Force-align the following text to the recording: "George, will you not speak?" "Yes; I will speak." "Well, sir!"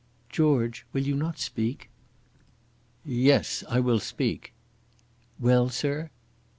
"George, 0.31 0.83
will 0.93 1.03
you 1.03 1.15
not 1.15 1.37
speak?" 1.37 1.91
"Yes; 3.05 3.63
I 3.69 3.79
will 3.79 3.99
speak." 3.99 4.51
"Well, 5.39 5.69
sir!" 5.69 6.09